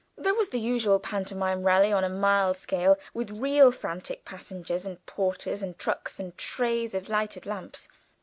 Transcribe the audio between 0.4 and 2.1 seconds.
the usual pantomime "rally" on a